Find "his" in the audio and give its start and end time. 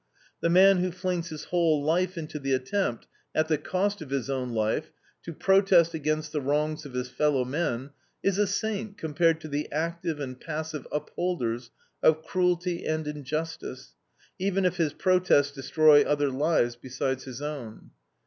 1.29-1.43, 4.09-4.31, 6.95-7.07, 14.77-14.91, 17.25-17.39